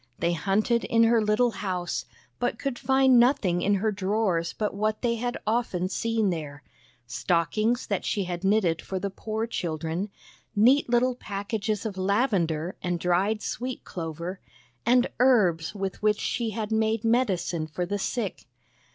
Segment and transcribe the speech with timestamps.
[0.17, 2.05] They hunted in her little house,
[2.39, 6.63] but could find nothing in her drawers but what they had often seen there,—
[7.05, 10.09] stockings that she had knitted for the poor children,
[10.55, 14.39] neat little packages of lavender and dried sweet clover,
[14.87, 18.45] and herbs with which she had made medicine for the sick.